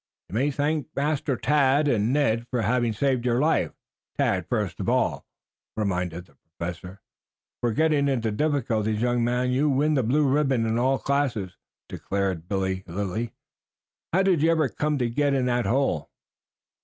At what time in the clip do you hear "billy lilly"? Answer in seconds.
12.49-13.35